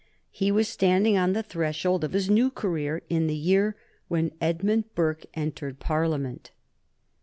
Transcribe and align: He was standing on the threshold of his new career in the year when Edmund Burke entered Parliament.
He 0.31 0.51
was 0.51 0.67
standing 0.67 1.15
on 1.15 1.33
the 1.33 1.43
threshold 1.43 2.03
of 2.03 2.13
his 2.13 2.27
new 2.27 2.49
career 2.49 3.03
in 3.07 3.27
the 3.27 3.35
year 3.35 3.75
when 4.07 4.31
Edmund 4.41 4.85
Burke 4.95 5.27
entered 5.35 5.79
Parliament. 5.79 6.49